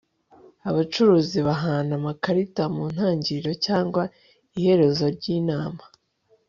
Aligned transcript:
abacuruzi 0.69 1.37
bahana 1.47 1.91
amakarita 1.99 2.63
mu 2.75 2.83
ntangiriro 2.93 3.51
cyangwa 3.65 4.03
iherezo 4.57 5.05
ryinama 5.15 5.83